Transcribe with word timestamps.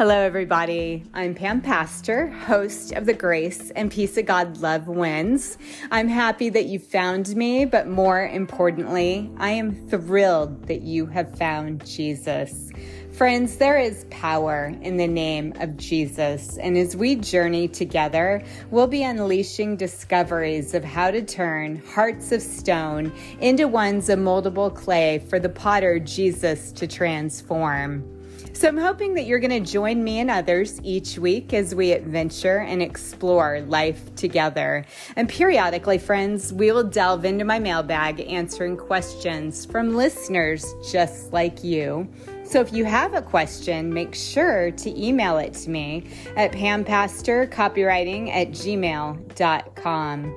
Hello, 0.00 0.18
everybody. 0.18 1.04
I'm 1.12 1.34
Pam 1.34 1.60
Pastor, 1.60 2.28
host 2.28 2.92
of 2.92 3.04
the 3.04 3.12
Grace 3.12 3.70
and 3.72 3.92
Peace 3.92 4.16
of 4.16 4.24
God 4.24 4.56
Love 4.56 4.88
Wins. 4.88 5.58
I'm 5.90 6.08
happy 6.08 6.48
that 6.48 6.64
you 6.64 6.78
found 6.78 7.36
me, 7.36 7.66
but 7.66 7.86
more 7.86 8.26
importantly, 8.26 9.30
I 9.36 9.50
am 9.50 9.74
thrilled 9.90 10.68
that 10.68 10.80
you 10.80 11.04
have 11.04 11.36
found 11.36 11.84
Jesus. 11.84 12.70
Friends, 13.12 13.58
there 13.58 13.76
is 13.76 14.06
power 14.08 14.72
in 14.80 14.96
the 14.96 15.06
name 15.06 15.52
of 15.60 15.76
Jesus. 15.76 16.56
And 16.56 16.78
as 16.78 16.96
we 16.96 17.16
journey 17.16 17.68
together, 17.68 18.42
we'll 18.70 18.86
be 18.86 19.02
unleashing 19.02 19.76
discoveries 19.76 20.72
of 20.72 20.82
how 20.82 21.10
to 21.10 21.20
turn 21.20 21.76
hearts 21.92 22.32
of 22.32 22.40
stone 22.40 23.12
into 23.40 23.68
ones 23.68 24.08
of 24.08 24.18
moldable 24.18 24.74
clay 24.74 25.18
for 25.18 25.38
the 25.38 25.50
potter 25.50 25.98
Jesus 25.98 26.72
to 26.72 26.86
transform. 26.86 28.19
So 28.52 28.68
I'm 28.68 28.76
hoping 28.76 29.14
that 29.14 29.24
you're 29.24 29.38
going 29.38 29.64
to 29.64 29.72
join 29.72 30.04
me 30.04 30.18
and 30.18 30.30
others 30.30 30.80
each 30.82 31.18
week 31.18 31.54
as 31.54 31.74
we 31.74 31.92
adventure 31.92 32.58
and 32.58 32.82
explore 32.82 33.60
life 33.62 34.14
together. 34.16 34.84
And 35.16 35.28
periodically, 35.28 35.98
friends, 35.98 36.52
we 36.52 36.70
will 36.72 36.84
delve 36.84 37.24
into 37.24 37.44
my 37.44 37.58
mailbag 37.58 38.20
answering 38.20 38.76
questions 38.76 39.64
from 39.64 39.96
listeners 39.96 40.66
just 40.90 41.32
like 41.32 41.64
you. 41.64 42.08
So 42.44 42.60
if 42.60 42.72
you 42.72 42.84
have 42.84 43.14
a 43.14 43.22
question, 43.22 43.94
make 43.94 44.14
sure 44.14 44.72
to 44.72 45.00
email 45.00 45.38
it 45.38 45.54
to 45.54 45.70
me 45.70 46.10
at 46.36 46.52
pampastorcopywriting 46.52 48.28
at 48.34 48.50
gmail.com. 48.50 50.34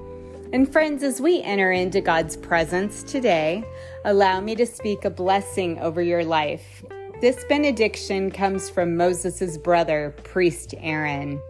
And 0.53 0.71
friends, 0.71 1.01
as 1.01 1.19
we 1.19 1.41
enter 1.41 1.71
into 1.71 1.99
God's 1.99 2.37
presence 2.37 3.01
today, 3.01 3.65
allow 4.05 4.39
me 4.39 4.53
to 4.55 4.67
speak 4.67 5.03
a 5.03 5.09
blessing 5.09 5.79
over 5.79 6.03
your 6.03 6.23
life. 6.23 6.85
This 7.23 7.45
benediction 7.45 8.31
comes 8.31 8.69
from 8.69 8.97
Moses' 8.97 9.57
brother, 9.57 10.13
priest 10.23 10.75
Aaron. 10.79 11.41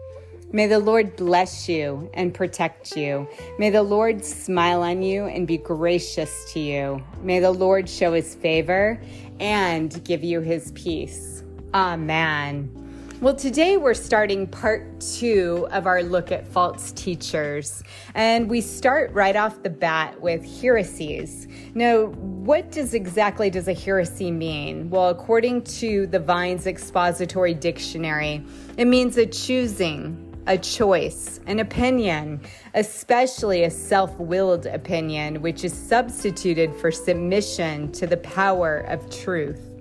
May 0.52 0.68
the 0.68 0.78
Lord 0.78 1.16
bless 1.16 1.68
you 1.68 2.08
and 2.14 2.32
protect 2.32 2.96
you. 2.96 3.26
May 3.58 3.70
the 3.70 3.82
Lord 3.82 4.24
smile 4.24 4.84
on 4.84 5.02
you 5.02 5.24
and 5.24 5.48
be 5.48 5.58
gracious 5.58 6.52
to 6.52 6.60
you. 6.60 7.02
May 7.24 7.40
the 7.40 7.50
Lord 7.50 7.88
show 7.88 8.12
his 8.12 8.36
favor 8.36 9.02
and 9.40 10.04
give 10.04 10.22
you 10.22 10.42
his 10.42 10.70
peace. 10.76 11.42
Amen. 11.74 12.83
Well, 13.24 13.34
today 13.34 13.78
we're 13.78 13.94
starting 13.94 14.46
part 14.46 15.00
two 15.00 15.66
of 15.70 15.86
our 15.86 16.02
look 16.02 16.30
at 16.30 16.46
false 16.46 16.92
teachers. 16.92 17.82
And 18.14 18.50
we 18.50 18.60
start 18.60 19.14
right 19.14 19.34
off 19.34 19.62
the 19.62 19.70
bat 19.70 20.20
with 20.20 20.44
heresies. 20.60 21.48
Now, 21.72 22.08
what 22.08 22.70
does 22.70 22.92
exactly 22.92 23.48
does 23.48 23.66
a 23.66 23.72
heresy 23.72 24.30
mean? 24.30 24.90
Well, 24.90 25.08
according 25.08 25.62
to 25.62 26.06
the 26.06 26.18
Vine's 26.18 26.66
Expository 26.66 27.54
Dictionary, 27.54 28.44
it 28.76 28.84
means 28.84 29.16
a 29.16 29.24
choosing, 29.24 30.20
a 30.46 30.58
choice, 30.58 31.40
an 31.46 31.60
opinion, 31.60 32.42
especially 32.74 33.64
a 33.64 33.70
self 33.70 34.14
willed 34.18 34.66
opinion, 34.66 35.40
which 35.40 35.64
is 35.64 35.72
substituted 35.72 36.74
for 36.74 36.90
submission 36.90 37.90
to 37.92 38.06
the 38.06 38.18
power 38.18 38.80
of 38.80 39.08
truth. 39.08 39.73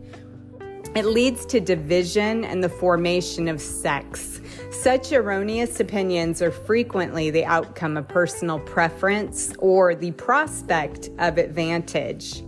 It 0.96 1.06
leads 1.06 1.48
to 1.48 1.60
division 1.60 2.46
and 2.46 2.64
the 2.64 2.70
formation 2.70 3.48
of 3.48 3.60
sects. 3.60 4.42
Such 4.70 5.12
erroneous 5.12 5.80
opinions 5.80 6.40
are 6.40 6.52
frequently 6.52 7.32
the 7.32 7.46
outcome 7.46 7.98
of 7.98 8.08
personal 8.08 8.60
preference 8.60 9.56
or 9.58 9.96
the 9.96 10.12
prospect 10.12 11.10
of 11.18 11.40
advantage. 11.40 12.44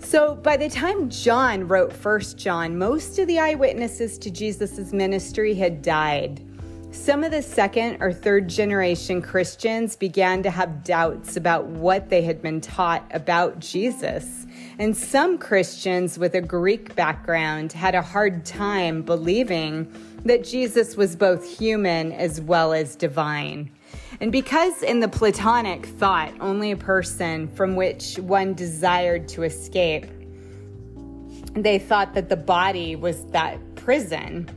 So, 0.00 0.34
by 0.34 0.56
the 0.56 0.68
time 0.68 1.10
John 1.10 1.68
wrote 1.68 1.92
First 1.92 2.36
John, 2.36 2.76
most 2.76 3.20
of 3.20 3.28
the 3.28 3.38
eyewitnesses 3.38 4.18
to 4.18 4.30
Jesus' 4.32 4.92
ministry 4.92 5.54
had 5.54 5.80
died. 5.80 6.42
Some 6.92 7.22
of 7.22 7.30
the 7.30 7.42
second 7.42 8.02
or 8.02 8.12
third 8.12 8.48
generation 8.48 9.22
Christians 9.22 9.94
began 9.94 10.42
to 10.42 10.50
have 10.50 10.82
doubts 10.82 11.36
about 11.36 11.66
what 11.66 12.08
they 12.08 12.22
had 12.22 12.42
been 12.42 12.60
taught 12.60 13.08
about 13.14 13.60
Jesus. 13.60 14.44
And 14.76 14.96
some 14.96 15.38
Christians 15.38 16.18
with 16.18 16.34
a 16.34 16.40
Greek 16.40 16.96
background 16.96 17.72
had 17.72 17.94
a 17.94 18.02
hard 18.02 18.44
time 18.44 19.02
believing 19.02 19.92
that 20.24 20.44
Jesus 20.44 20.96
was 20.96 21.14
both 21.14 21.58
human 21.58 22.10
as 22.10 22.40
well 22.40 22.72
as 22.72 22.96
divine. 22.96 23.70
And 24.20 24.32
because 24.32 24.82
in 24.82 24.98
the 24.98 25.08
Platonic 25.08 25.86
thought, 25.86 26.34
only 26.40 26.72
a 26.72 26.76
person 26.76 27.46
from 27.48 27.76
which 27.76 28.18
one 28.18 28.52
desired 28.54 29.28
to 29.28 29.44
escape, 29.44 30.06
they 31.54 31.78
thought 31.78 32.14
that 32.14 32.28
the 32.28 32.36
body 32.36 32.96
was 32.96 33.24
that 33.26 33.58
prison. 33.76 34.50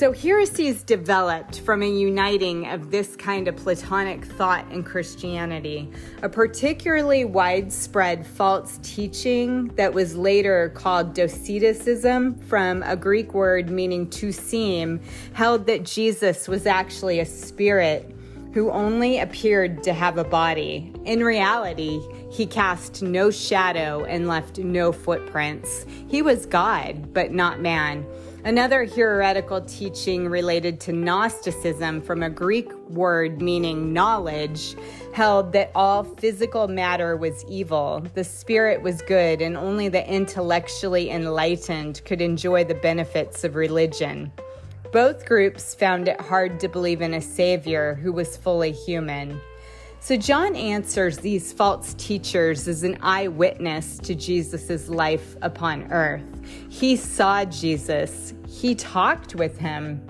So 0.00 0.12
heresies 0.12 0.82
developed 0.82 1.60
from 1.60 1.82
a 1.82 1.86
uniting 1.86 2.66
of 2.68 2.90
this 2.90 3.16
kind 3.16 3.46
of 3.48 3.56
Platonic 3.56 4.24
thought 4.24 4.64
in 4.72 4.82
Christianity, 4.82 5.90
a 6.22 6.28
particularly 6.30 7.26
widespread 7.26 8.26
false 8.26 8.78
teaching 8.82 9.68
that 9.76 9.92
was 9.92 10.16
later 10.16 10.70
called 10.70 11.14
Doceticism, 11.14 12.42
from 12.44 12.82
a 12.84 12.96
Greek 12.96 13.34
word 13.34 13.68
meaning 13.68 14.08
to 14.08 14.32
seem, 14.32 15.02
held 15.34 15.66
that 15.66 15.82
Jesus 15.84 16.48
was 16.48 16.64
actually 16.64 17.20
a 17.20 17.26
spirit 17.26 18.16
who 18.54 18.70
only 18.70 19.20
appeared 19.20 19.82
to 19.82 19.92
have 19.92 20.16
a 20.16 20.24
body. 20.24 20.94
In 21.04 21.22
reality, 21.22 22.00
he 22.32 22.46
cast 22.46 23.02
no 23.02 23.30
shadow 23.30 24.04
and 24.04 24.26
left 24.26 24.56
no 24.56 24.92
footprints. 24.92 25.84
He 26.08 26.22
was 26.22 26.46
God, 26.46 27.12
but 27.12 27.32
not 27.32 27.60
man. 27.60 28.06
Another 28.42 28.86
heretical 28.86 29.60
teaching 29.60 30.26
related 30.26 30.80
to 30.80 30.92
Gnosticism 30.92 32.00
from 32.00 32.22
a 32.22 32.30
Greek 32.30 32.72
word 32.88 33.42
meaning 33.42 33.92
knowledge 33.92 34.76
held 35.12 35.52
that 35.52 35.70
all 35.74 36.04
physical 36.04 36.66
matter 36.66 37.18
was 37.18 37.44
evil, 37.50 38.02
the 38.14 38.24
spirit 38.24 38.80
was 38.80 39.02
good, 39.02 39.42
and 39.42 39.58
only 39.58 39.90
the 39.90 40.08
intellectually 40.10 41.10
enlightened 41.10 42.00
could 42.06 42.22
enjoy 42.22 42.64
the 42.64 42.74
benefits 42.74 43.44
of 43.44 43.56
religion. 43.56 44.32
Both 44.90 45.26
groups 45.26 45.74
found 45.74 46.08
it 46.08 46.18
hard 46.18 46.58
to 46.60 46.68
believe 46.68 47.02
in 47.02 47.12
a 47.12 47.20
savior 47.20 47.94
who 47.96 48.10
was 48.10 48.38
fully 48.38 48.72
human. 48.72 49.38
So, 50.02 50.16
John 50.16 50.56
answers 50.56 51.18
these 51.18 51.52
false 51.52 51.92
teachers 51.94 52.66
as 52.66 52.84
an 52.84 52.96
eyewitness 53.02 53.98
to 53.98 54.14
Jesus' 54.14 54.88
life 54.88 55.36
upon 55.42 55.92
earth. 55.92 56.24
He 56.70 56.96
saw 56.96 57.44
Jesus, 57.44 58.32
he 58.48 58.74
talked 58.74 59.34
with 59.34 59.58
him, 59.58 60.00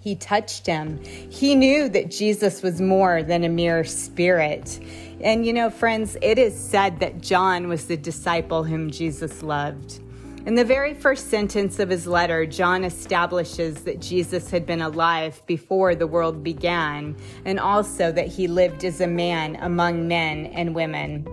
he 0.00 0.16
touched 0.16 0.66
him. 0.66 1.02
He 1.04 1.54
knew 1.54 1.88
that 1.90 2.10
Jesus 2.10 2.62
was 2.62 2.80
more 2.80 3.22
than 3.22 3.44
a 3.44 3.48
mere 3.48 3.84
spirit. 3.84 4.80
And 5.20 5.46
you 5.46 5.52
know, 5.52 5.70
friends, 5.70 6.16
it 6.20 6.38
is 6.38 6.58
said 6.58 6.98
that 7.00 7.20
John 7.20 7.68
was 7.68 7.86
the 7.86 7.96
disciple 7.96 8.64
whom 8.64 8.90
Jesus 8.90 9.42
loved. 9.42 10.00
In 10.46 10.54
the 10.54 10.64
very 10.64 10.94
first 10.94 11.28
sentence 11.28 11.78
of 11.78 11.90
his 11.90 12.06
letter, 12.06 12.46
John 12.46 12.84
establishes 12.84 13.82
that 13.82 14.00
Jesus 14.00 14.50
had 14.50 14.64
been 14.64 14.80
alive 14.80 15.42
before 15.46 15.94
the 15.94 16.06
world 16.06 16.42
began, 16.42 17.16
and 17.44 17.60
also 17.60 18.12
that 18.12 18.28
he 18.28 18.46
lived 18.46 18.84
as 18.84 19.00
a 19.00 19.06
man 19.06 19.56
among 19.56 20.08
men 20.08 20.46
and 20.46 20.74
women. 20.74 21.26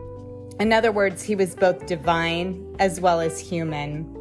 In 0.60 0.74
other 0.74 0.92
words, 0.92 1.24
he 1.24 1.36
was 1.36 1.56
both 1.56 1.86
divine 1.86 2.76
as 2.80 3.00
well 3.00 3.22
as 3.22 3.40
human. 3.40 4.12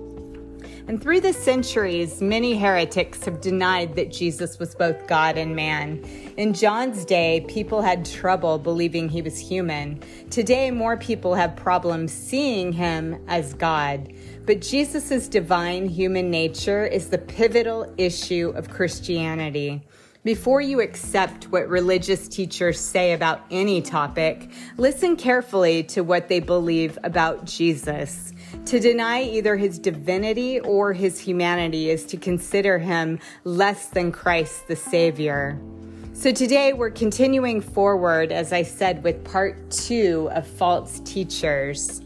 And 0.86 1.00
through 1.02 1.20
the 1.20 1.32
centuries, 1.32 2.20
many 2.20 2.58
heretics 2.58 3.24
have 3.24 3.40
denied 3.40 3.96
that 3.96 4.12
Jesus 4.12 4.58
was 4.58 4.74
both 4.74 5.06
God 5.06 5.38
and 5.38 5.56
man. 5.56 6.04
In 6.36 6.52
John's 6.52 7.06
day, 7.06 7.44
people 7.48 7.80
had 7.80 8.04
trouble 8.04 8.58
believing 8.58 9.08
he 9.08 9.22
was 9.22 9.38
human. 9.38 10.02
Today, 10.28 10.70
more 10.70 10.98
people 10.98 11.34
have 11.34 11.56
problems 11.56 12.12
seeing 12.12 12.70
him 12.70 13.18
as 13.28 13.54
God. 13.54 14.12
But 14.46 14.60
Jesus' 14.60 15.26
divine 15.26 15.88
human 15.88 16.30
nature 16.30 16.84
is 16.84 17.08
the 17.08 17.16
pivotal 17.16 17.90
issue 17.96 18.52
of 18.54 18.68
Christianity. 18.68 19.82
Before 20.22 20.60
you 20.60 20.82
accept 20.82 21.44
what 21.44 21.66
religious 21.68 22.28
teachers 22.28 22.78
say 22.78 23.12
about 23.12 23.40
any 23.50 23.80
topic, 23.80 24.50
listen 24.76 25.16
carefully 25.16 25.82
to 25.84 26.02
what 26.02 26.28
they 26.28 26.40
believe 26.40 26.98
about 27.04 27.46
Jesus. 27.46 28.34
To 28.66 28.80
deny 28.80 29.22
either 29.22 29.56
his 29.56 29.78
divinity 29.78 30.60
or 30.60 30.92
his 30.92 31.18
humanity 31.18 31.88
is 31.88 32.04
to 32.06 32.18
consider 32.18 32.78
him 32.78 33.20
less 33.44 33.86
than 33.86 34.12
Christ 34.12 34.68
the 34.68 34.76
Savior. 34.76 35.58
So 36.12 36.32
today 36.32 36.72
we're 36.74 36.90
continuing 36.90 37.60
forward, 37.60 38.30
as 38.30 38.52
I 38.52 38.62
said, 38.62 39.02
with 39.02 39.24
part 39.24 39.70
two 39.70 40.30
of 40.32 40.46
false 40.46 41.00
teachers. 41.00 42.00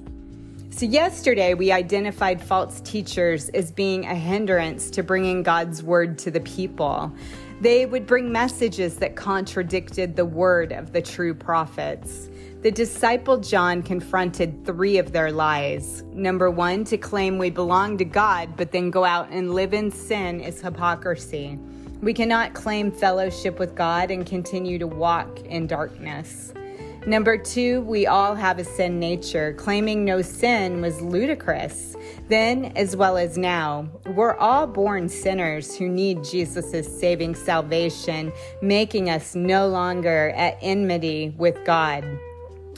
So, 0.78 0.86
yesterday 0.86 1.54
we 1.54 1.72
identified 1.72 2.40
false 2.40 2.80
teachers 2.82 3.48
as 3.48 3.72
being 3.72 4.04
a 4.04 4.14
hindrance 4.14 4.90
to 4.90 5.02
bringing 5.02 5.42
God's 5.42 5.82
word 5.82 6.16
to 6.20 6.30
the 6.30 6.38
people. 6.38 7.12
They 7.60 7.84
would 7.84 8.06
bring 8.06 8.30
messages 8.30 8.98
that 8.98 9.16
contradicted 9.16 10.14
the 10.14 10.24
word 10.24 10.70
of 10.70 10.92
the 10.92 11.02
true 11.02 11.34
prophets. 11.34 12.28
The 12.62 12.70
disciple 12.70 13.38
John 13.38 13.82
confronted 13.82 14.64
three 14.64 14.98
of 14.98 15.10
their 15.10 15.32
lies. 15.32 16.04
Number 16.12 16.48
one, 16.48 16.84
to 16.84 16.96
claim 16.96 17.38
we 17.38 17.50
belong 17.50 17.98
to 17.98 18.04
God, 18.04 18.56
but 18.56 18.70
then 18.70 18.92
go 18.92 19.04
out 19.04 19.30
and 19.30 19.54
live 19.54 19.74
in 19.74 19.90
sin 19.90 20.40
is 20.40 20.60
hypocrisy. 20.60 21.58
We 22.02 22.14
cannot 22.14 22.54
claim 22.54 22.92
fellowship 22.92 23.58
with 23.58 23.74
God 23.74 24.12
and 24.12 24.24
continue 24.24 24.78
to 24.78 24.86
walk 24.86 25.40
in 25.40 25.66
darkness. 25.66 26.52
Number 27.08 27.38
two, 27.38 27.80
we 27.80 28.06
all 28.06 28.34
have 28.34 28.58
a 28.58 28.64
sin 28.64 29.00
nature. 29.00 29.54
Claiming 29.54 30.04
no 30.04 30.20
sin 30.20 30.82
was 30.82 31.00
ludicrous. 31.00 31.96
Then, 32.28 32.66
as 32.76 32.96
well 32.96 33.16
as 33.16 33.38
now, 33.38 33.88
we're 34.14 34.36
all 34.36 34.66
born 34.66 35.08
sinners 35.08 35.74
who 35.74 35.88
need 35.88 36.22
Jesus' 36.22 37.00
saving 37.00 37.34
salvation, 37.34 38.30
making 38.60 39.08
us 39.08 39.34
no 39.34 39.68
longer 39.68 40.34
at 40.36 40.58
enmity 40.60 41.32
with 41.38 41.56
God. 41.64 42.04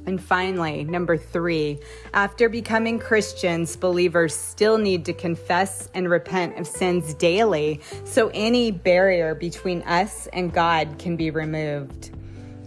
And 0.06 0.22
finally, 0.22 0.84
number 0.84 1.16
three, 1.16 1.80
after 2.14 2.48
becoming 2.48 3.00
Christians, 3.00 3.74
believers 3.74 4.32
still 4.32 4.78
need 4.78 5.04
to 5.06 5.12
confess 5.12 5.88
and 5.92 6.08
repent 6.08 6.56
of 6.56 6.68
sins 6.68 7.14
daily 7.14 7.80
so 8.04 8.30
any 8.32 8.70
barrier 8.70 9.34
between 9.34 9.82
us 9.82 10.28
and 10.28 10.52
God 10.52 11.00
can 11.00 11.16
be 11.16 11.32
removed. 11.32 12.12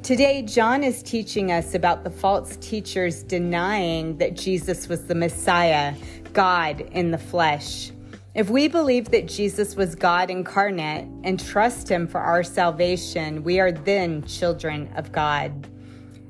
Today, 0.04 0.42
John 0.42 0.84
is 0.84 1.02
teaching 1.02 1.50
us 1.50 1.76
about 1.76 2.04
the 2.04 2.10
false 2.10 2.58
teachers 2.58 3.24
denying 3.24 4.18
that 4.18 4.36
Jesus 4.36 4.90
was 4.90 5.06
the 5.06 5.16
Messiah, 5.16 5.96
God 6.34 6.82
in 6.92 7.12
the 7.12 7.18
flesh. 7.18 7.90
If 8.36 8.50
we 8.50 8.68
believe 8.68 9.12
that 9.12 9.30
Jesus 9.30 9.78
was 9.78 9.96
God 9.96 10.30
incarnate 10.30 11.08
and 11.24 11.40
trust 11.40 11.88
Him 11.88 12.06
for 12.06 12.18
our 12.20 12.44
salvation, 12.44 13.46
we 13.46 13.62
are 13.62 13.72
then 13.72 14.24
children 14.24 14.92
of 14.98 15.14
God. 15.14 15.70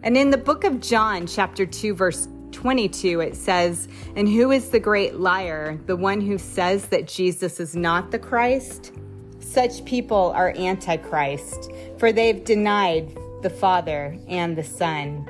And 0.04 0.16
in 0.16 0.30
the 0.30 0.38
book 0.38 0.66
of 0.66 0.80
John, 0.80 1.26
chapter 1.26 1.66
2, 1.66 1.96
verse 1.96 2.28
22, 2.52 3.22
it 3.22 3.36
says, 3.36 3.88
And 4.16 4.30
who 4.30 4.52
is 4.52 4.70
the 4.70 4.80
great 4.80 5.16
liar? 5.16 5.80
The 5.88 5.96
one 5.96 6.22
who 6.22 6.38
says 6.38 6.86
that 6.90 7.08
Jesus 7.08 7.60
is 7.60 7.76
not 7.76 8.12
the 8.12 8.20
Christ? 8.20 8.92
Such 9.40 9.84
people 9.84 10.32
are 10.36 10.54
antichrist, 10.56 11.72
for 11.98 12.12
they've 12.12 12.44
denied 12.44 13.18
the 13.44 13.50
Father 13.50 14.18
and 14.28 14.58
the 14.58 14.64
Son. 14.64 15.28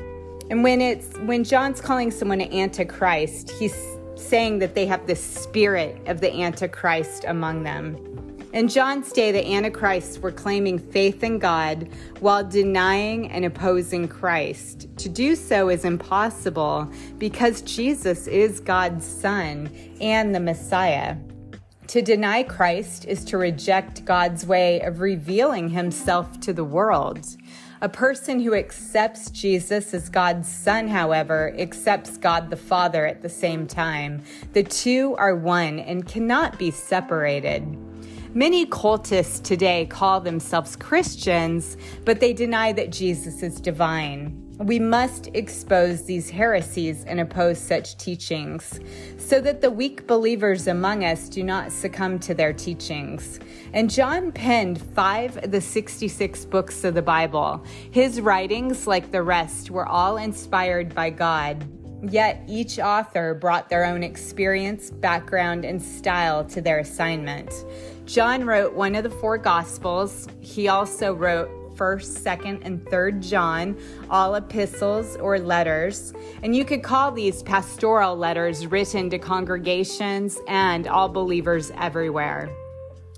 And 0.50 0.63
when 0.63 0.81
it's 0.81 1.18
when 1.19 1.44
John's 1.44 1.81
calling 1.81 2.12
someone 2.12 2.42
an 2.42 2.54
antichrist, 2.54 3.50
he's 3.51 3.75
saying 4.15 4.60
that 4.60 4.75
they 4.75 4.86
have 4.86 5.07
the 5.07 5.15
spirit 5.15 6.00
of 6.07 6.21
the 6.21 6.31
antichrist 6.42 7.25
among 7.27 7.63
them. 7.63 7.98
In 8.54 8.68
John's 8.68 9.12
day, 9.12 9.31
the 9.31 9.44
antichrists 9.44 10.19
were 10.19 10.31
claiming 10.31 10.77
faith 10.77 11.24
in 11.24 11.39
God 11.39 11.89
while 12.19 12.44
denying 12.44 13.31
and 13.31 13.45
opposing 13.45 14.07
Christ. 14.07 14.88
To 14.98 15.10
do 15.10 15.36
so 15.36 15.69
is 15.69 15.83
impossible 15.83 16.88
because 17.18 17.63
Jesus 17.63 18.27
is 18.27 18.60
God's 18.60 19.07
Son 19.07 19.71
and 20.00 20.36
the 20.36 20.39
Messiah. 20.39 21.18
To 21.88 22.04
deny 22.04 22.44
Christ 22.44 23.06
is 23.06 23.25
to 23.25 23.39
reject 23.39 24.06
God's 24.06 24.45
way 24.45 24.81
of 24.81 25.00
revealing 25.00 25.69
himself 25.69 26.39
to 26.42 26.54
the 26.54 26.63
world. 26.63 27.25
A 27.84 27.90
person 27.90 28.40
who 28.40 28.56
accepts 28.56 29.30
Jesus 29.30 29.94
as 29.94 30.08
God's 30.08 30.48
Son, 30.48 30.88
however, 30.88 31.54
accepts 31.60 32.16
God 32.16 32.50
the 32.50 32.56
Father 32.56 33.06
at 33.06 33.22
the 33.22 33.28
same 33.28 33.68
time. 33.68 34.24
The 34.54 34.64
two 34.64 35.18
are 35.18 35.36
one 35.36 35.80
and 35.80 36.08
cannot 36.08 36.58
be 36.58 36.72
separated. 36.72 37.78
Many 38.34 38.66
cultists 38.66 39.44
today 39.44 39.86
call 39.88 40.22
themselves 40.22 40.78
Christians, 40.78 41.76
but 42.06 42.22
they 42.22 42.32
deny 42.32 42.72
that 42.72 42.90
Jesus 42.90 43.44
is 43.44 43.60
divine. 43.60 44.43
We 44.60 44.78
must 44.78 45.30
expose 45.34 46.04
these 46.04 46.30
heresies 46.30 47.06
and 47.06 47.20
oppose 47.20 47.58
such 47.58 47.98
teachings 47.98 48.80
so 49.18 49.42
that 49.42 49.62
the 49.62 49.72
weak 49.72 50.06
believers 50.06 50.68
among 50.68 51.04
us 51.04 51.28
do 51.28 51.44
not 51.44 51.72
succumb 51.72 52.20
to 52.20 52.36
their 52.36 52.54
teachings. 52.54 53.40
And 53.74 53.90
John 53.90 54.32
penned 54.32 54.80
five 54.80 55.38
of 55.44 55.50
the 55.50 55.60
66 55.60 56.46
books 56.46 56.84
of 56.84 56.94
the 56.94 57.02
Bible. 57.02 57.64
His 57.90 58.22
writings, 58.22 58.86
like 58.86 59.12
the 59.12 59.24
rest, 59.24 59.72
were 59.72 59.88
all 59.88 60.18
inspired 60.18 60.94
by 60.94 61.10
God. 61.10 61.66
Yet 62.04 62.44
each 62.48 62.80
author 62.80 63.34
brought 63.34 63.70
their 63.70 63.86
own 63.86 64.04
experience, 64.04 64.92
background, 64.92 65.66
and 65.66 65.82
style 65.82 66.44
to 66.46 66.62
their 66.62 66.80
assignment. 66.80 67.52
John 68.06 68.46
wrote 68.46 68.74
one 68.74 68.94
of 68.94 69.04
the 69.04 69.10
four 69.10 69.38
Gospels. 69.38 70.28
He 70.42 70.68
also 70.68 71.14
wrote 71.14 71.50
1st, 71.75 72.24
2nd, 72.24 72.62
and 72.64 72.84
3rd 72.86 73.28
John, 73.28 73.78
all 74.10 74.36
epistles 74.36 75.16
or 75.18 75.40
letters. 75.40 76.14
And 76.42 76.56
you 76.56 76.66
could 76.66 76.84
call 76.84 77.12
these 77.12 77.44
pastoral 77.44 78.16
letters 78.16 78.68
written 78.68 79.10
to 79.10 79.20
congregations 79.20 80.40
and 80.48 80.88
all 80.88 81.10
believers 81.10 81.72
everywhere. 81.78 82.50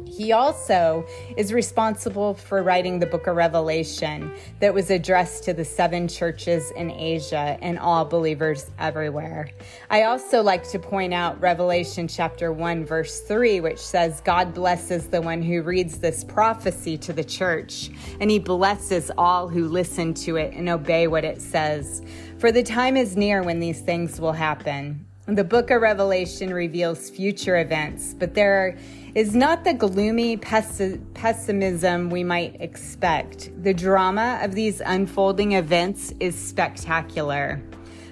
He 0.03 0.33
also 0.33 1.06
is 1.38 1.53
responsible 1.53 2.33
for 2.33 2.62
writing 2.63 3.00
the 3.00 3.06
book 3.06 3.27
of 3.27 3.36
Revelation 3.38 4.33
that 4.59 4.74
was 4.74 4.89
addressed 4.89 5.44
to 5.45 5.53
the 5.53 5.63
seven 5.63 6.07
churches 6.07 6.71
in 6.71 6.92
Asia 6.92 7.57
and 7.62 7.80
all 7.80 8.03
believers 8.03 8.69
everywhere. 8.77 9.50
I 9.89 10.03
also 10.03 10.42
like 10.44 10.68
to 10.71 10.80
point 10.80 11.13
out 11.13 11.39
Revelation 11.39 12.07
chapter 12.09 12.51
1, 12.51 12.86
verse 12.86 13.21
3, 13.21 13.62
which 13.62 13.80
says, 13.80 14.21
God 14.21 14.53
blesses 14.53 15.07
the 15.07 15.21
one 15.21 15.42
who 15.42 15.62
reads 15.62 16.00
this 16.00 16.24
prophecy 16.25 16.97
to 16.97 17.13
the 17.13 17.24
church, 17.24 17.89
and 18.19 18.30
he 18.30 18.39
blesses 18.39 19.12
all 19.18 19.47
who 19.47 19.68
listen 19.68 20.13
to 20.15 20.36
it 20.36 20.53
and 20.53 20.68
obey 20.68 21.07
what 21.07 21.24
it 21.24 21.42
says. 21.42 22.01
For 22.38 22.51
the 22.51 22.63
time 22.63 22.97
is 22.97 23.15
near 23.15 23.44
when 23.44 23.62
these 23.62 23.80
things 23.80 24.19
will 24.19 24.33
happen. 24.33 25.06
The 25.27 25.44
book 25.44 25.71
of 25.71 25.81
Revelation 25.81 26.53
reveals 26.53 27.09
future 27.09 27.57
events, 27.57 28.13
but 28.13 28.36
there 28.36 28.77
is 29.16 29.34
not 29.34 29.64
the 29.64 29.74
gloomy 29.74 30.36
pessimism 30.36 32.10
we 32.10 32.22
might 32.22 32.60
expect. 32.60 33.50
The 33.64 33.74
drama 33.74 34.40
of 34.44 34.54
these 34.54 34.82
unfolding 34.86 35.54
events 35.54 36.14
is 36.20 36.38
spectacular. 36.38 37.64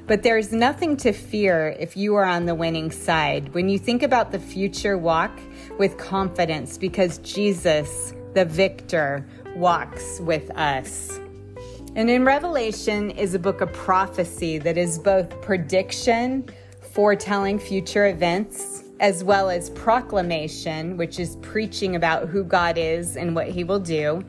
But 0.08 0.24
there's 0.24 0.54
nothing 0.54 0.96
to 0.98 1.12
fear 1.12 1.76
if 1.78 1.98
you 1.98 2.16
are 2.16 2.24
on 2.24 2.46
the 2.46 2.56
winning 2.56 2.90
side. 2.90 3.54
When 3.54 3.68
you 3.68 3.78
think 3.78 4.02
about 4.02 4.32
the 4.32 4.40
future, 4.40 4.98
walk 4.98 5.38
with 5.78 5.98
confidence 5.98 6.78
because 6.78 7.18
Jesus, 7.18 8.14
the 8.34 8.46
victor, 8.46 9.28
walks 9.58 10.22
with 10.22 10.50
us. 10.52 11.20
And 11.96 12.10
in 12.10 12.24
Revelation 12.24 13.12
is 13.12 13.34
a 13.34 13.40
book 13.40 13.60
of 13.60 13.74
prophecy 13.74 14.58
that 14.60 14.78
is 14.78 15.00
both 15.00 15.42
prediction, 15.42 16.50
foretelling 16.94 17.60
future 17.60 18.08
events, 18.08 18.73
as 19.04 19.22
well 19.22 19.50
as 19.50 19.70
proclamation, 19.72 20.96
which 20.96 21.20
is 21.20 21.36
preaching 21.42 21.98
about 21.98 22.30
who 22.30 22.42
God 22.42 22.78
is 22.78 23.18
and 23.18 23.36
what 23.36 23.50
he 23.50 23.66
will 23.66 23.82
do. 23.82 24.24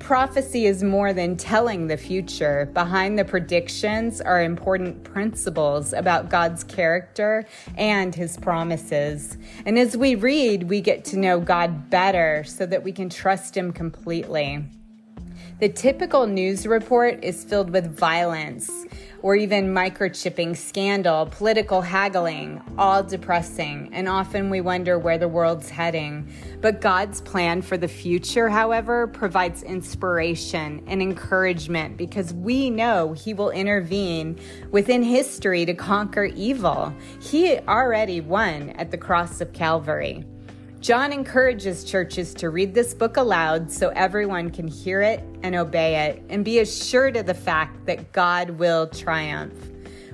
Prophecy 0.00 0.66
is 0.66 0.82
more 0.82 1.14
than 1.14 1.34
telling 1.34 1.86
the 1.86 1.96
future. 1.96 2.70
Behind 2.74 3.18
the 3.18 3.24
predictions 3.24 4.20
are 4.20 4.42
important 4.42 5.02
principles 5.02 5.94
about 5.94 6.28
God's 6.28 6.62
character 6.62 7.46
and 7.78 8.14
his 8.14 8.36
promises. 8.36 9.38
And 9.64 9.78
as 9.78 9.96
we 9.96 10.14
read, 10.14 10.64
we 10.64 10.82
get 10.82 11.06
to 11.06 11.16
know 11.16 11.40
God 11.40 11.88
better 11.88 12.44
so 12.44 12.66
that 12.66 12.84
we 12.84 12.92
can 12.92 13.08
trust 13.08 13.56
him 13.56 13.72
completely. 13.72 14.62
The 15.58 15.70
typical 15.70 16.26
news 16.26 16.66
report 16.66 17.24
is 17.24 17.42
filled 17.44 17.70
with 17.70 17.96
violence, 17.96 18.70
or 19.22 19.34
even 19.36 19.74
microchipping 19.74 20.56
scandal, 20.56 21.26
political 21.26 21.80
haggling, 21.80 22.62
all 22.78 23.02
depressing, 23.02 23.90
and 23.92 24.08
often 24.08 24.50
we 24.50 24.60
wonder 24.60 24.98
where 24.98 25.18
the 25.18 25.28
world's 25.28 25.68
heading. 25.68 26.30
But 26.60 26.80
God's 26.80 27.20
plan 27.20 27.62
for 27.62 27.76
the 27.76 27.88
future, 27.88 28.48
however, 28.48 29.06
provides 29.06 29.62
inspiration 29.62 30.82
and 30.86 31.02
encouragement 31.02 31.96
because 31.96 32.32
we 32.32 32.70
know 32.70 33.12
He 33.12 33.34
will 33.34 33.50
intervene 33.50 34.38
within 34.70 35.02
history 35.02 35.64
to 35.66 35.74
conquer 35.74 36.24
evil. 36.24 36.94
He 37.20 37.58
already 37.60 38.20
won 38.20 38.70
at 38.70 38.90
the 38.90 38.98
cross 38.98 39.40
of 39.40 39.52
Calvary. 39.52 40.24
John 40.80 41.12
encourages 41.12 41.82
churches 41.82 42.32
to 42.34 42.50
read 42.50 42.72
this 42.72 42.94
book 42.94 43.16
aloud 43.16 43.70
so 43.70 43.88
everyone 43.96 44.50
can 44.50 44.68
hear 44.68 45.02
it 45.02 45.24
and 45.42 45.56
obey 45.56 46.06
it 46.08 46.22
and 46.28 46.44
be 46.44 46.60
assured 46.60 47.16
of 47.16 47.26
the 47.26 47.34
fact 47.34 47.84
that 47.86 48.12
God 48.12 48.50
will 48.50 48.86
triumph. 48.86 49.52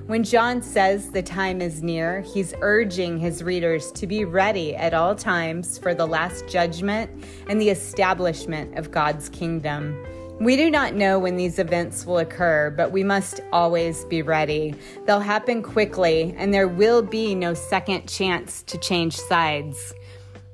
When 0.07 0.23
John 0.23 0.63
says 0.63 1.11
the 1.11 1.21
time 1.21 1.61
is 1.61 1.83
near, 1.83 2.21
he's 2.21 2.55
urging 2.61 3.19
his 3.19 3.43
readers 3.43 3.91
to 3.91 4.07
be 4.07 4.25
ready 4.25 4.75
at 4.75 4.95
all 4.95 5.15
times 5.15 5.77
for 5.77 5.93
the 5.93 6.07
last 6.07 6.47
judgment 6.47 7.11
and 7.47 7.61
the 7.61 7.69
establishment 7.69 8.75
of 8.75 8.89
God's 8.89 9.29
kingdom. 9.29 9.95
We 10.39 10.57
do 10.57 10.69
not 10.71 10.95
know 10.95 11.19
when 11.19 11.37
these 11.37 11.59
events 11.59 12.05
will 12.05 12.17
occur, 12.17 12.73
but 12.75 12.91
we 12.91 13.03
must 13.03 13.39
always 13.53 14.03
be 14.05 14.21
ready. 14.21 14.75
They'll 15.05 15.19
happen 15.19 15.63
quickly, 15.63 16.35
and 16.37 16.53
there 16.53 16.67
will 16.67 17.01
be 17.01 17.35
no 17.35 17.53
second 17.53 18.09
chance 18.09 18.61
to 18.63 18.77
change 18.79 19.15
sides. 19.15 19.93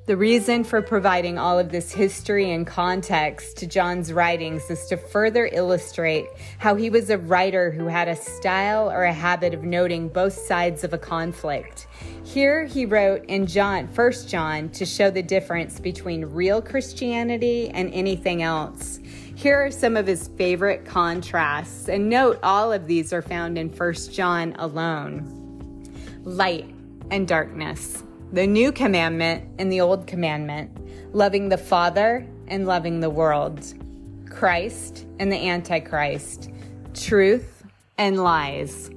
The 0.04 0.16
reason 0.16 0.64
for 0.64 0.82
providing 0.82 1.38
all 1.38 1.60
of 1.60 1.70
this 1.70 1.92
history 1.92 2.50
and 2.50 2.66
context 2.66 3.58
to 3.58 3.68
John's 3.68 4.12
writings 4.12 4.68
is 4.68 4.84
to 4.88 4.96
further 4.96 5.48
illustrate 5.52 6.26
how 6.58 6.74
he 6.74 6.90
was 6.90 7.08
a 7.08 7.18
writer 7.18 7.70
who 7.70 7.86
had 7.86 8.08
a 8.08 8.16
style 8.16 8.90
or 8.90 9.04
a 9.04 9.12
habit 9.12 9.54
of 9.54 9.62
noting 9.62 10.08
both 10.08 10.32
sides 10.32 10.82
of 10.82 10.92
a 10.92 10.98
conflict. 10.98 11.86
Here 12.24 12.64
he 12.64 12.84
wrote 12.84 13.24
in 13.26 13.46
John, 13.46 13.86
1 13.86 14.12
John, 14.26 14.70
to 14.70 14.84
show 14.84 15.08
the 15.08 15.22
difference 15.22 15.78
between 15.78 16.24
real 16.24 16.60
Christianity 16.60 17.68
and 17.68 17.88
anything 17.94 18.42
else. 18.42 18.98
Here 19.36 19.64
are 19.64 19.70
some 19.70 19.96
of 19.96 20.08
his 20.08 20.26
favorite 20.36 20.84
contrasts, 20.84 21.88
and 21.88 22.08
note 22.10 22.40
all 22.42 22.72
of 22.72 22.88
these 22.88 23.12
are 23.12 23.22
found 23.22 23.56
in 23.56 23.68
1 23.68 23.94
John 24.10 24.56
alone. 24.58 25.38
Light 26.24 26.74
and 27.12 27.28
darkness 27.28 28.02
the 28.32 28.46
new 28.46 28.72
commandment 28.72 29.46
and 29.58 29.70
the 29.70 29.80
old 29.80 30.06
commandment, 30.06 31.14
loving 31.14 31.50
the 31.50 31.58
Father 31.58 32.26
and 32.48 32.66
loving 32.66 33.00
the 33.00 33.10
world, 33.10 33.74
Christ 34.30 35.06
and 35.18 35.30
the 35.30 35.36
Antichrist, 35.36 36.50
truth 36.94 37.62
and 37.98 38.22
lies, 38.22 38.90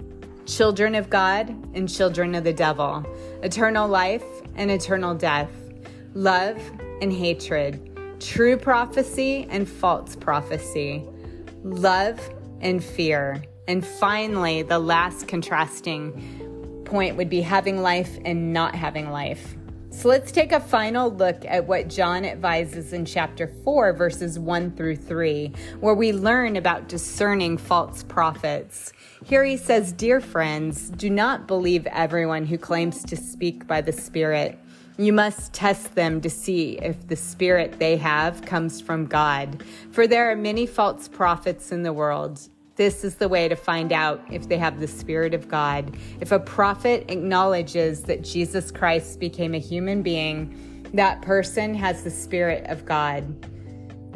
children 0.46 0.96
of 0.96 1.10
God 1.10 1.50
and 1.76 1.90
children 1.90 2.34
of 2.34 2.46
the 2.46 2.54
devil, 2.54 3.06
eternal 3.44 3.90
life 3.90 4.24
and 4.56 4.72
eternal 4.72 5.14
death, 5.14 5.52
love 6.14 6.58
and 7.02 7.12
hatred, 7.12 7.92
true 8.22 8.56
prophecy 8.56 9.48
and 9.50 9.68
false 9.68 10.16
prophecy, 10.16 11.04
love 11.64 12.22
and 12.62 12.82
fear. 12.82 13.44
And 13.68 13.86
finally, 13.86 14.62
the 14.62 14.80
last 14.80 15.28
contrasting 15.28 16.45
point 16.86 17.18
would 17.18 17.30
be 17.30 17.42
having 17.42 17.82
life 17.82 18.18
and 18.24 18.54
not 18.54 18.76
having 18.76 19.10
life. 19.10 19.56
So 19.96 20.10
let's 20.10 20.32
take 20.32 20.52
a 20.52 20.60
final 20.60 21.10
look 21.10 21.46
at 21.46 21.68
what 21.68 21.88
John 21.88 22.26
advises 22.26 22.92
in 22.92 23.06
chapter 23.06 23.48
4, 23.64 23.94
verses 23.94 24.38
1 24.38 24.72
through 24.76 24.98
3, 24.98 25.54
where 25.80 25.96
we 25.96 26.12
learn 26.12 26.58
about 26.58 26.90
discerning 26.90 27.58
false 27.58 28.04
prophets. 28.04 28.92
Here 29.24 29.46
he 29.46 29.56
says, 29.56 29.94
Dear 29.94 30.20
friends, 30.20 30.90
do 30.90 31.10
not 31.10 31.48
believe 31.48 31.88
everyone 31.88 32.46
who 32.46 32.58
claims 32.58 33.06
to 33.06 33.16
speak 33.16 33.68
by 33.68 33.80
the 33.80 33.94
Spirit. 33.94 34.60
You 34.98 35.14
must 35.14 35.54
test 35.54 35.96
them 35.96 36.22
to 36.22 36.30
see 36.30 36.78
if 36.78 37.08
the 37.08 37.18
spirit 37.18 37.80
they 37.80 37.98
have 37.98 38.42
comes 38.44 38.80
from 38.80 39.08
God. 39.08 39.62
For 39.92 40.08
there 40.08 40.32
are 40.32 40.38
many 40.38 40.66
false 40.66 41.10
prophets 41.10 41.72
in 41.74 41.84
the 41.84 41.92
world. 41.92 42.50
This 42.76 43.06
is 43.06 43.16
the 43.16 43.30
way 43.30 43.48
to 43.48 43.56
find 43.56 43.94
out 43.94 44.22
if 44.32 44.50
they 44.50 44.58
have 44.58 44.82
the 44.82 44.88
Spirit 44.88 45.34
of 45.34 45.48
God. 45.48 45.96
If 46.20 46.34
a 46.34 46.40
prophet 46.40 47.06
acknowledges 47.10 48.04
that 48.04 48.22
Jesus 48.22 48.70
Christ 48.70 49.18
became 49.18 49.56
a 49.56 49.60
human 49.60 50.02
being, 50.02 50.90
that 50.94 51.22
person 51.22 51.74
has 51.74 52.04
the 52.04 52.12
Spirit 52.12 52.66
of 52.68 52.86
God. 52.86 53.34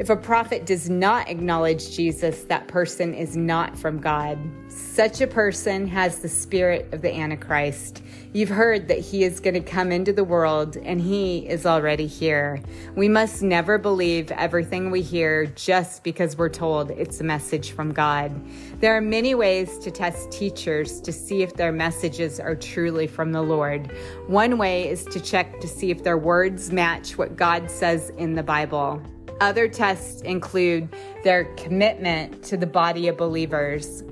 If 0.00 0.08
a 0.08 0.16
prophet 0.16 0.64
does 0.64 0.88
not 0.88 1.28
acknowledge 1.28 1.94
Jesus, 1.94 2.44
that 2.44 2.68
person 2.68 3.12
is 3.12 3.36
not 3.36 3.78
from 3.78 4.00
God. 4.00 4.38
Such 4.68 5.20
a 5.20 5.26
person 5.26 5.86
has 5.88 6.20
the 6.20 6.28
spirit 6.28 6.88
of 6.94 7.02
the 7.02 7.14
Antichrist. 7.14 8.02
You've 8.32 8.48
heard 8.48 8.88
that 8.88 9.00
he 9.00 9.24
is 9.24 9.40
going 9.40 9.54
to 9.54 9.60
come 9.60 9.92
into 9.92 10.14
the 10.14 10.24
world 10.24 10.78
and 10.78 11.02
he 11.02 11.46
is 11.46 11.66
already 11.66 12.06
here. 12.06 12.62
We 12.96 13.10
must 13.10 13.42
never 13.42 13.76
believe 13.76 14.32
everything 14.32 14.90
we 14.90 15.02
hear 15.02 15.44
just 15.44 16.02
because 16.02 16.34
we're 16.34 16.48
told 16.48 16.92
it's 16.92 17.20
a 17.20 17.24
message 17.24 17.72
from 17.72 17.92
God. 17.92 18.32
There 18.80 18.96
are 18.96 19.02
many 19.02 19.34
ways 19.34 19.76
to 19.80 19.90
test 19.90 20.32
teachers 20.32 21.02
to 21.02 21.12
see 21.12 21.42
if 21.42 21.56
their 21.56 21.72
messages 21.72 22.40
are 22.40 22.54
truly 22.54 23.06
from 23.06 23.32
the 23.32 23.42
Lord. 23.42 23.92
One 24.28 24.56
way 24.56 24.88
is 24.88 25.04
to 25.04 25.20
check 25.20 25.60
to 25.60 25.68
see 25.68 25.90
if 25.90 26.02
their 26.04 26.16
words 26.16 26.72
match 26.72 27.18
what 27.18 27.36
God 27.36 27.70
says 27.70 28.12
in 28.16 28.34
the 28.34 28.42
Bible. 28.42 29.02
Other 29.40 29.68
tests 29.68 30.20
include 30.20 30.88
their 31.24 31.44
commitment 31.56 32.42
to 32.44 32.58
the 32.58 32.66
body 32.66 33.08
of 33.08 33.16
believers. 33.16 34.04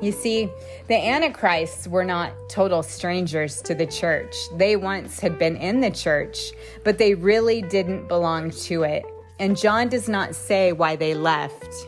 You 0.00 0.12
see, 0.12 0.48
the 0.88 0.94
Antichrists 0.94 1.88
were 1.88 2.04
not 2.04 2.32
total 2.48 2.82
strangers 2.82 3.60
to 3.62 3.74
the 3.74 3.86
church. 3.86 4.34
They 4.56 4.76
once 4.76 5.20
had 5.20 5.38
been 5.38 5.56
in 5.56 5.80
the 5.80 5.90
church, 5.90 6.52
but 6.84 6.98
they 6.98 7.14
really 7.14 7.62
didn't 7.62 8.08
belong 8.08 8.50
to 8.50 8.84
it. 8.84 9.04
And 9.38 9.56
John 9.56 9.88
does 9.88 10.08
not 10.08 10.34
say 10.34 10.72
why 10.72 10.94
they 10.96 11.14
left. 11.14 11.86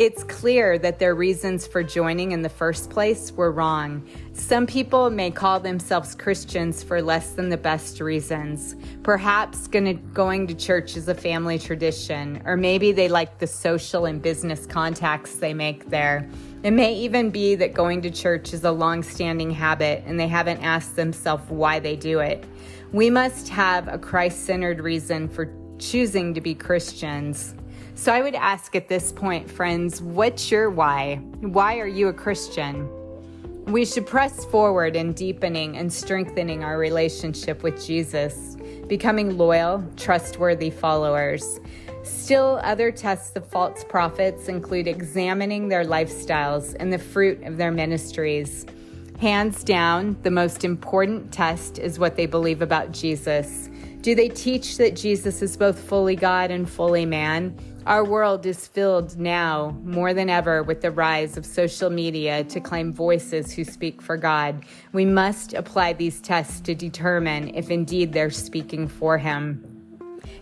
It's 0.00 0.24
clear 0.24 0.78
that 0.78 0.98
their 0.98 1.14
reasons 1.14 1.66
for 1.66 1.82
joining 1.82 2.32
in 2.32 2.40
the 2.40 2.48
first 2.48 2.88
place 2.88 3.32
were 3.32 3.52
wrong. 3.52 4.02
Some 4.32 4.66
people 4.66 5.10
may 5.10 5.30
call 5.30 5.60
themselves 5.60 6.14
Christians 6.14 6.82
for 6.82 7.02
less 7.02 7.32
than 7.32 7.50
the 7.50 7.58
best 7.58 8.00
reasons. 8.00 8.76
Perhaps 9.02 9.66
going 9.66 10.46
to 10.46 10.54
church 10.54 10.96
is 10.96 11.06
a 11.08 11.14
family 11.14 11.58
tradition, 11.58 12.40
or 12.46 12.56
maybe 12.56 12.92
they 12.92 13.10
like 13.10 13.40
the 13.40 13.46
social 13.46 14.06
and 14.06 14.22
business 14.22 14.64
contacts 14.64 15.34
they 15.34 15.52
make 15.52 15.90
there. 15.90 16.26
It 16.62 16.70
may 16.70 16.94
even 16.94 17.28
be 17.28 17.54
that 17.56 17.74
going 17.74 18.00
to 18.00 18.10
church 18.10 18.54
is 18.54 18.64
a 18.64 18.72
long 18.72 19.02
standing 19.02 19.50
habit 19.50 20.02
and 20.06 20.18
they 20.18 20.28
haven't 20.28 20.62
asked 20.62 20.96
themselves 20.96 21.44
why 21.50 21.78
they 21.78 21.96
do 21.96 22.20
it. 22.20 22.42
We 22.92 23.10
must 23.10 23.50
have 23.50 23.86
a 23.86 23.98
Christ 23.98 24.46
centered 24.46 24.80
reason 24.80 25.28
for 25.28 25.52
choosing 25.78 26.32
to 26.32 26.40
be 26.40 26.54
Christians. 26.54 27.54
So 28.00 28.14
I 28.14 28.22
would 28.22 28.34
ask 28.34 28.74
at 28.74 28.88
this 28.88 29.12
point, 29.12 29.50
friends, 29.50 30.00
what's 30.00 30.50
your 30.50 30.70
why? 30.70 31.16
Why 31.40 31.76
are 31.80 31.86
you 31.86 32.08
a 32.08 32.14
Christian? 32.14 32.88
We 33.66 33.84
should 33.84 34.06
press 34.06 34.42
forward 34.46 34.96
in 34.96 35.12
deepening 35.12 35.76
and 35.76 35.92
strengthening 35.92 36.64
our 36.64 36.78
relationship 36.78 37.62
with 37.62 37.84
Jesus, 37.84 38.56
becoming 38.88 39.36
loyal, 39.36 39.84
trustworthy 39.98 40.70
followers. 40.70 41.60
Still, 42.02 42.58
other 42.64 42.90
tests 42.90 43.36
of 43.36 43.46
false 43.46 43.84
prophets 43.84 44.48
include 44.48 44.88
examining 44.88 45.68
their 45.68 45.84
lifestyles 45.84 46.74
and 46.80 46.90
the 46.90 46.98
fruit 46.98 47.42
of 47.42 47.58
their 47.58 47.70
ministries. 47.70 48.64
Hands 49.20 49.62
down, 49.62 50.16
the 50.22 50.30
most 50.30 50.64
important 50.64 51.32
test 51.32 51.78
is 51.78 51.98
what 51.98 52.16
they 52.16 52.24
believe 52.24 52.62
about 52.62 52.92
Jesus. 52.92 53.68
Do 54.00 54.14
they 54.14 54.30
teach 54.30 54.78
that 54.78 54.96
Jesus 54.96 55.42
is 55.42 55.58
both 55.58 55.78
fully 55.78 56.16
God 56.16 56.50
and 56.50 56.66
fully 56.66 57.04
man? 57.04 57.54
Our 57.86 58.04
world 58.04 58.44
is 58.44 58.68
filled 58.68 59.18
now 59.18 59.74
more 59.82 60.12
than 60.12 60.28
ever 60.28 60.62
with 60.62 60.82
the 60.82 60.90
rise 60.90 61.38
of 61.38 61.46
social 61.46 61.88
media 61.88 62.44
to 62.44 62.60
claim 62.60 62.92
voices 62.92 63.52
who 63.52 63.64
speak 63.64 64.02
for 64.02 64.18
God. 64.18 64.64
We 64.92 65.06
must 65.06 65.54
apply 65.54 65.94
these 65.94 66.20
tests 66.20 66.60
to 66.62 66.74
determine 66.74 67.54
if 67.54 67.70
indeed 67.70 68.12
they're 68.12 68.30
speaking 68.30 68.86
for 68.86 69.16
Him. 69.16 69.69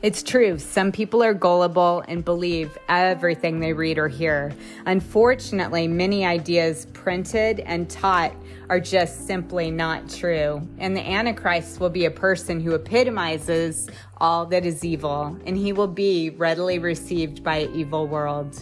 It's 0.00 0.22
true, 0.22 0.60
some 0.60 0.92
people 0.92 1.24
are 1.24 1.34
gullible 1.34 2.04
and 2.06 2.24
believe 2.24 2.78
everything 2.88 3.58
they 3.58 3.72
read 3.72 3.98
or 3.98 4.06
hear. 4.06 4.52
Unfortunately, 4.86 5.88
many 5.88 6.24
ideas 6.24 6.86
printed 6.92 7.58
and 7.58 7.90
taught 7.90 8.32
are 8.68 8.78
just 8.78 9.26
simply 9.26 9.72
not 9.72 10.08
true. 10.08 10.62
And 10.78 10.96
the 10.96 11.00
Antichrist 11.00 11.80
will 11.80 11.90
be 11.90 12.04
a 12.04 12.12
person 12.12 12.60
who 12.60 12.76
epitomizes 12.76 13.88
all 14.18 14.46
that 14.46 14.64
is 14.64 14.84
evil, 14.84 15.36
and 15.46 15.56
he 15.56 15.72
will 15.72 15.88
be 15.88 16.30
readily 16.30 16.78
received 16.78 17.42
by 17.42 17.56
an 17.56 17.74
evil 17.74 18.06
world. 18.06 18.56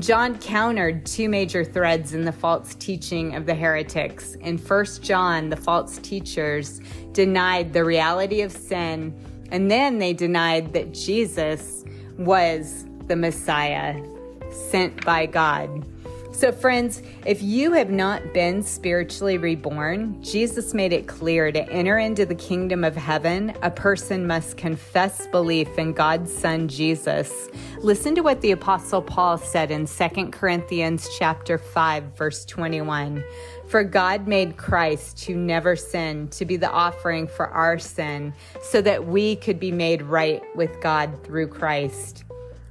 John 0.00 0.36
countered 0.38 1.06
two 1.06 1.28
major 1.28 1.64
threads 1.64 2.12
in 2.12 2.24
the 2.24 2.32
false 2.32 2.74
teaching 2.74 3.36
of 3.36 3.46
the 3.46 3.54
heretics. 3.54 4.34
In 4.36 4.58
1 4.58 4.84
John, 5.02 5.48
the 5.48 5.56
false 5.56 5.98
teachers 5.98 6.80
denied 7.12 7.72
the 7.72 7.84
reality 7.84 8.40
of 8.40 8.50
sin, 8.50 9.14
and 9.52 9.70
then 9.70 9.98
they 9.98 10.14
denied 10.14 10.72
that 10.72 10.92
Jesus 10.94 11.84
was 12.16 12.86
the 13.06 13.14
Messiah 13.14 14.02
sent 14.50 15.04
by 15.04 15.26
God. 15.26 15.86
So, 16.32 16.50
friends, 16.50 17.02
if 17.26 17.42
you 17.42 17.72
have 17.72 17.90
not 17.90 18.32
been 18.32 18.62
spiritually 18.62 19.36
reborn, 19.36 20.20
Jesus 20.22 20.72
made 20.72 20.92
it 20.92 21.06
clear 21.06 21.52
to 21.52 21.70
enter 21.70 21.98
into 21.98 22.24
the 22.24 22.34
kingdom 22.34 22.84
of 22.84 22.96
heaven, 22.96 23.54
a 23.62 23.70
person 23.70 24.26
must 24.26 24.56
confess 24.56 25.26
belief 25.26 25.78
in 25.78 25.92
God's 25.92 26.34
Son 26.34 26.68
Jesus. 26.68 27.48
Listen 27.80 28.14
to 28.14 28.22
what 28.22 28.40
the 28.40 28.50
apostle 28.52 29.02
Paul 29.02 29.36
said 29.36 29.70
in 29.70 29.86
2 29.86 30.30
Corinthians 30.30 31.06
chapter 31.18 31.58
5 31.58 32.16
verse 32.16 32.46
21. 32.46 33.22
For 33.68 33.84
God 33.84 34.26
made 34.26 34.56
Christ, 34.56 35.24
who 35.24 35.34
never 35.34 35.76
sinned, 35.76 36.32
to 36.32 36.46
be 36.46 36.56
the 36.56 36.70
offering 36.70 37.28
for 37.28 37.48
our 37.48 37.78
sin, 37.78 38.32
so 38.62 38.80
that 38.80 39.06
we 39.06 39.36
could 39.36 39.60
be 39.60 39.70
made 39.70 40.00
right 40.02 40.42
with 40.56 40.80
God 40.80 41.24
through 41.24 41.48
Christ. 41.48 42.24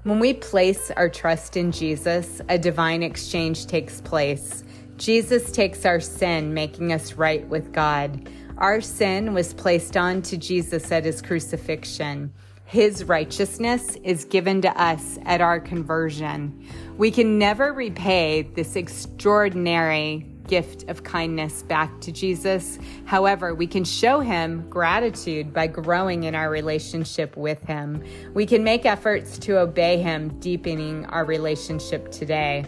When 0.04 0.18
we 0.18 0.34
place 0.34 0.90
our 0.98 1.10
trust 1.10 1.56
in 1.56 1.72
Jesus, 1.72 2.42
a 2.50 2.58
divine 2.58 3.04
exchange 3.04 3.68
takes 3.68 4.02
place. 4.02 4.64
Jesus 4.98 5.52
takes 5.52 5.86
our 5.86 6.00
sin, 6.00 6.56
making 6.56 6.92
us 6.92 7.14
right 7.14 7.48
with 7.48 7.72
God. 7.72 8.28
Our 8.58 8.82
sin 8.82 9.36
was 9.36 9.54
placed 9.54 9.96
on 9.96 10.24
to 10.24 10.38
Jesus 10.38 10.92
at 10.92 11.06
his 11.06 11.22
crucifixion. 11.22 12.34
His 12.66 13.04
righteousness 13.04 13.96
is 14.04 14.26
given 14.26 14.64
to 14.64 14.82
us 14.82 15.20
at 15.26 15.40
our 15.40 15.60
conversion. 15.60 16.68
We 16.98 17.12
can 17.12 17.38
never 17.38 17.72
repay 17.72 18.42
this 18.42 18.76
extraordinary 18.76 20.31
gift 20.48 20.90
of 20.90 21.04
kindness 21.04 21.64
back 21.64 22.02
to 22.02 22.12
Jesus. 22.12 22.80
However, 23.06 23.54
we 23.54 23.68
can 23.68 23.84
show 23.84 24.20
him 24.20 24.68
gratitude 24.70 25.54
by 25.54 25.68
growing 25.68 26.24
in 26.24 26.36
our 26.36 26.50
relationship 26.50 27.38
with 27.38 27.62
him. 27.64 28.04
We 28.34 28.46
can 28.46 28.64
make 28.64 28.86
efforts 28.86 29.38
to 29.40 29.60
obey 29.60 30.02
him, 30.02 30.40
deepening 30.40 31.06
our 31.06 31.26
relationship 31.26 32.12
today. 32.12 32.66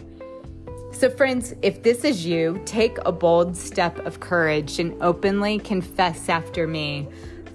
So, 0.92 1.10
friends, 1.10 1.54
if 1.60 1.82
this 1.82 2.04
is 2.04 2.24
you, 2.24 2.62
take 2.66 2.98
a 3.04 3.10
bold 3.10 3.56
step 3.56 3.98
of 4.06 4.20
courage 4.20 4.78
and 4.78 4.94
openly 5.02 5.58
confess 5.58 6.28
after 6.28 6.68
me 6.68 7.08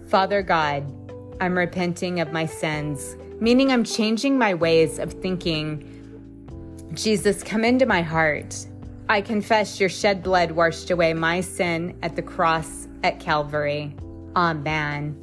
Father 0.10 0.42
God, 0.42 0.92
I'm 1.40 1.56
repenting 1.56 2.20
of 2.20 2.32
my 2.32 2.48
sins, 2.48 3.16
meaning 3.40 3.72
I'm 3.72 3.84
changing 3.84 4.40
my 4.40 4.56
ways 4.56 4.98
of 4.98 5.14
thinking. 5.14 5.86
Jesus, 6.96 7.44
come 7.44 7.64
into 7.64 7.86
my 7.86 8.02
heart. 8.02 8.66
I 9.10 9.22
confess 9.22 9.80
your 9.80 9.90
shed 9.90 10.22
blood 10.22 10.52
washed 10.52 10.92
away 10.92 11.16
my 11.16 11.42
sin 11.42 11.98
at 12.04 12.16
the 12.16 12.22
cross 12.22 12.88
at 13.04 13.20
Calvary. 13.20 13.96
Amen. 14.36 15.18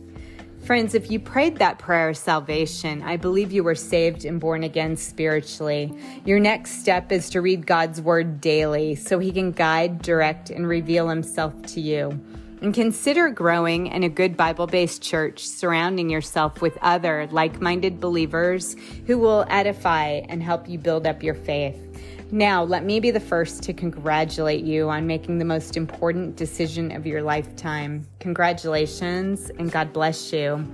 Friends, 0.65 0.97
if 0.97 1.09
you 1.09 1.21
prayed 1.21 1.59
that 1.59 1.79
prayer 1.79 2.09
of 2.09 2.17
salvation, 2.17 3.01
I 3.03 3.17
believe 3.17 3.53
you 3.53 3.63
were 3.63 3.77
saved 3.77 4.25
and 4.25 4.41
born 4.41 4.65
again 4.65 4.97
spiritually. 4.97 5.97
Your 6.25 6.41
next 6.41 6.81
step 6.81 7.13
is 7.13 7.31
to 7.31 7.41
read 7.41 7.65
God's 7.65 8.01
word 8.01 8.41
daily 8.41 8.97
so 8.97 9.21
he 9.21 9.31
can 9.31 9.53
guide, 9.53 10.03
direct, 10.03 10.51
and 10.51 10.67
reveal 10.67 11.09
himself 11.09 11.55
to 11.67 11.81
you. 11.81 12.21
And 12.63 12.75
consider 12.75 13.31
growing 13.31 13.87
in 13.87 14.03
a 14.03 14.09
good 14.09 14.37
Bible 14.37 14.67
based 14.67 15.01
church, 15.01 15.47
surrounding 15.47 16.11
yourself 16.11 16.61
with 16.61 16.77
other 16.83 17.29
like 17.31 17.61
minded 17.61 18.01
believers 18.01 18.75
who 19.07 19.17
will 19.17 19.47
edify 19.49 20.23
and 20.29 20.43
help 20.43 20.69
you 20.69 20.77
build 20.77 21.07
up 21.07 21.23
your 21.23 21.35
faith. 21.35 21.81
Now, 22.33 22.65
let 22.65 22.85
me 22.85 22.99
be 22.99 23.13
the 23.13 23.21
first 23.21 23.63
to 23.65 23.73
congratulate 23.73 24.65
you 24.65 24.91
on 24.91 25.07
making 25.07 25.39
the 25.39 25.45
most 25.45 25.77
important 25.77 26.35
decision 26.35 26.91
of 26.91 27.07
your 27.07 27.23
lifetime. 27.23 28.05
Congratulations, 28.19 29.51
and 29.51 29.71
God 29.71 29.93
bless 29.93 30.33
you. 30.33 30.67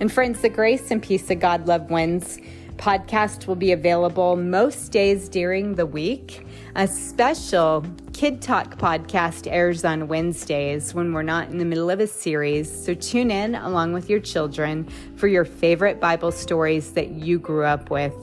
And 0.00 0.10
friends, 0.10 0.40
the 0.40 0.48
grace 0.48 0.90
and 0.90 1.02
peace 1.02 1.30
of 1.30 1.40
God 1.40 1.68
love 1.68 1.90
wins 1.90 2.38
podcast 2.76 3.46
will 3.46 3.54
be 3.54 3.72
available 3.72 4.34
most 4.36 4.92
days 4.92 5.28
during 5.28 5.74
the 5.74 5.86
week. 5.86 6.46
A 6.74 6.88
special 6.88 7.84
Kid 8.12 8.42
Talk 8.42 8.78
podcast 8.78 9.46
airs 9.50 9.84
on 9.84 10.08
Wednesdays 10.08 10.94
when 10.94 11.12
we're 11.12 11.22
not 11.22 11.48
in 11.50 11.58
the 11.58 11.64
middle 11.64 11.90
of 11.90 12.00
a 12.00 12.06
series. 12.06 12.84
So 12.84 12.94
tune 12.94 13.30
in 13.30 13.54
along 13.54 13.92
with 13.92 14.10
your 14.10 14.20
children 14.20 14.88
for 15.16 15.28
your 15.28 15.44
favorite 15.44 16.00
Bible 16.00 16.32
stories 16.32 16.92
that 16.92 17.10
you 17.10 17.38
grew 17.38 17.64
up 17.64 17.90
with. 17.90 18.14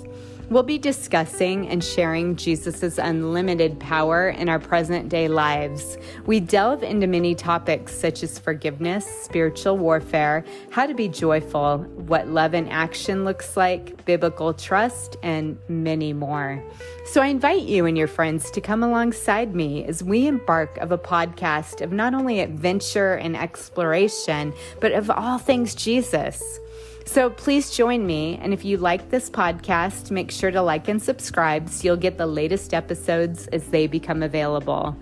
We'll 0.52 0.64
be 0.64 0.78
discussing 0.78 1.70
and 1.70 1.82
sharing 1.82 2.36
Jesus' 2.36 2.98
unlimited 2.98 3.80
power 3.80 4.28
in 4.28 4.50
our 4.50 4.60
present 4.60 5.08
day 5.08 5.30
lives. 5.30 5.98
We 6.26 6.42
delve 6.42 6.84
into 6.84 7.08
many 7.08 7.36
topics 7.36 7.96
such 7.96 8.22
as 8.22 8.38
forgiveness, 8.38 9.06
spiritual 9.24 9.78
warfare, 9.78 10.44
how 10.70 10.88
to 10.88 10.94
be 10.94 11.08
joyful, 11.08 11.78
what 11.96 12.28
love 12.28 12.54
in 12.54 12.68
action 12.68 13.24
looks 13.24 13.56
like, 13.56 14.04
biblical 14.04 14.54
trust, 14.54 15.16
and 15.24 15.58
many 15.70 16.12
more. 16.12 16.62
So 17.06 17.22
I 17.22 17.28
invite 17.28 17.62
you 17.62 17.86
and 17.86 17.98
your 17.98 18.08
friends 18.08 18.52
to 18.52 18.60
come 18.60 18.84
alongside 18.84 19.56
me 19.56 19.86
as 19.86 20.04
we 20.04 20.28
embark 20.28 20.78
of 20.80 20.92
a 20.92 20.98
podcast 20.98 21.80
of 21.80 21.94
not 21.94 22.14
only 22.14 22.42
adventure 22.42 23.14
and 23.14 23.38
exploration, 23.38 24.54
but 24.82 24.92
of 24.92 25.10
all 25.10 25.38
things 25.38 25.74
Jesus. 25.76 26.60
So 27.06 27.30
please 27.30 27.72
join 27.72 28.06
me. 28.06 28.40
And 28.42 28.54
if 28.54 28.64
you 28.64 28.78
like 28.78 29.10
this 29.10 29.30
podcast, 29.30 30.12
make 30.12 30.32
sure 30.32 30.52
to 30.52 30.62
like 30.62 30.88
and 30.88 31.02
subscribe 31.02 31.70
so 31.70 31.84
you'll 31.84 31.98
get 31.98 32.18
the 32.18 32.28
latest 32.28 32.74
episodes 32.74 33.48
as 33.48 33.68
they 33.68 33.88
become 33.88 34.24
available. 34.24 34.96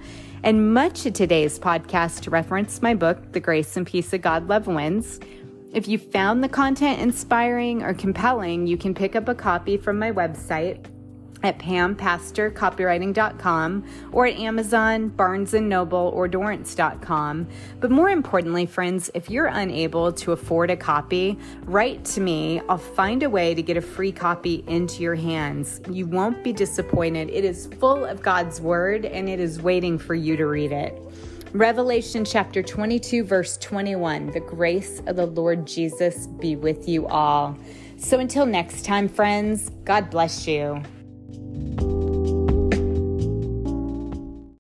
And 0.44 0.74
much 0.74 1.06
of 1.06 1.13
today's 1.13 1.60
podcast 1.60 2.32
reference 2.32 2.82
my 2.82 2.94
book, 2.96 3.34
The 3.34 3.39
Grace 3.39 3.75
and 3.75 3.86
Peace 3.86 4.13
of 4.13 4.22
God 4.22 4.48
Love 4.48 4.68
Wins. 4.68 5.20
If 5.74 5.88
you 5.88 5.98
found 5.98 6.44
the 6.44 6.50
content 6.50 7.00
inspiring 7.00 7.84
or 7.84 7.94
compelling, 7.94 8.65
you 8.65 8.77
can 8.77 8.96
pick 8.96 9.15
up 9.15 9.27
a 9.27 9.36
copy 9.36 9.77
from 9.77 10.00
my 10.00 10.12
website 10.12 10.86
at 11.43 11.60
pampastorcopywriting.com 11.60 13.86
or 14.12 14.25
at 14.25 14.38
Amazon, 14.38 15.10
Barnes 15.10 15.53
& 15.53 15.53
Noble, 15.53 16.12
or 16.13 16.27
Dorrance.com. 16.27 17.48
But 17.79 17.91
more 17.91 18.10
importantly, 18.10 18.65
friends, 18.65 19.12
if 19.13 19.29
you're 19.29 19.48
unable 19.48 20.12
to 20.13 20.31
afford 20.31 20.72
a 20.72 20.77
copy, 20.77 21.38
write 21.63 22.03
to 22.05 22.22
me. 22.22 22.62
I'll 22.67 22.77
find 22.77 23.24
a 23.24 23.29
way 23.29 23.53
to 23.53 23.61
get 23.61 23.77
a 23.77 23.81
free 23.81 24.11
copy 24.11 24.63
into 24.68 25.01
your 25.01 25.16
hands. 25.16 25.81
You 25.90 26.07
won't 26.07 26.44
be 26.44 26.53
disappointed. 26.53 27.29
It 27.29 27.46
is 27.46 27.68
full 27.79 28.05
of 28.05 28.22
God's 28.22 28.61
Word 28.61 29.05
and 29.05 29.29
it 29.29 29.40
is 29.40 29.61
waiting 29.61 29.98
for 29.98 30.16
you 30.16 30.37
to 30.37 30.46
read 30.46 30.72
it. 30.72 31.01
Revelation 31.53 32.25
chapter 32.25 32.61
22, 32.61 33.24
verse 33.24 33.57
21 33.57 34.27
The 34.27 34.40
grace 34.40 35.01
of 35.07 35.16
the 35.16 35.25
Lord 35.25 35.66
Jesus 35.66 36.27
be 36.27 36.55
with 36.55 36.87
you 36.87 37.07
all. 37.07 37.57
So 37.98 38.20
until 38.20 38.46
next 38.46 38.85
time, 38.85 39.09
friends, 39.09 39.72
God 39.83 40.11
bless 40.11 40.48
you. 40.48 40.83